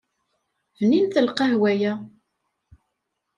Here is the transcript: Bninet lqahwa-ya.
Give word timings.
Bninet 0.79 1.15
lqahwa-ya. 1.25 1.93